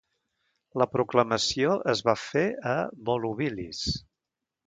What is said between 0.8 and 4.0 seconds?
La proclamació es va fer a Volubilis.